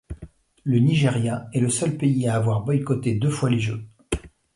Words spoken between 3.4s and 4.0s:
les Jeux.